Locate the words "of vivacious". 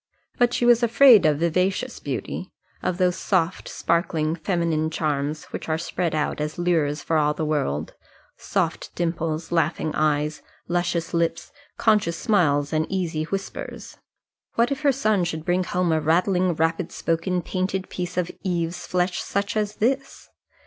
1.27-1.99